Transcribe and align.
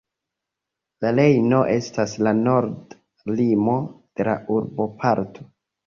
La 1.05 1.11
Rejno 1.19 1.59
estas 1.75 2.17
la 2.29 2.35
norda 2.41 3.33
limo 3.43 3.79
de 3.87 4.31
la 4.33 4.39
urboparto. 4.59 5.53